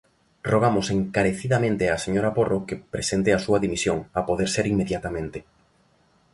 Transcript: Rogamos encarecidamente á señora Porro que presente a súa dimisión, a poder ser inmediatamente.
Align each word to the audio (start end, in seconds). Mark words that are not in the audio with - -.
Rogamos 0.51 0.87
encarecidamente 0.97 1.83
á 1.93 1.95
señora 2.05 2.33
Porro 2.37 2.59
que 2.67 2.81
presente 2.93 3.29
a 3.33 3.43
súa 3.45 3.61
dimisión, 3.65 3.97
a 4.19 4.21
poder 4.29 4.49
ser 4.55 4.65
inmediatamente. 4.73 5.39